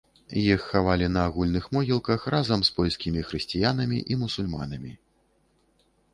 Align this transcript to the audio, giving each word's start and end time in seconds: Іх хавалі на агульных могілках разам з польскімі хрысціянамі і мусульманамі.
Іх 0.43 0.63
хавалі 0.69 1.09
на 1.17 1.25
агульных 1.29 1.67
могілках 1.77 2.25
разам 2.35 2.65
з 2.71 2.73
польскімі 2.81 3.27
хрысціянамі 3.29 3.97
і 4.15 4.19
мусульманамі. 4.25 4.91